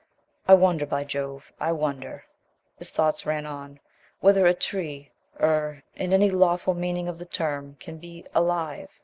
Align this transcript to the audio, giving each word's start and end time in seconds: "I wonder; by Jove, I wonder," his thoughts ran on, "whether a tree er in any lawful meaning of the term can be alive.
"I 0.47 0.55
wonder; 0.55 0.87
by 0.87 1.03
Jove, 1.03 1.53
I 1.59 1.71
wonder," 1.73 2.25
his 2.79 2.89
thoughts 2.89 3.23
ran 3.27 3.45
on, 3.45 3.79
"whether 4.19 4.47
a 4.47 4.53
tree 4.55 5.11
er 5.39 5.83
in 5.93 6.11
any 6.11 6.31
lawful 6.31 6.73
meaning 6.73 7.07
of 7.07 7.19
the 7.19 7.25
term 7.27 7.77
can 7.79 7.97
be 7.99 8.25
alive. 8.33 8.89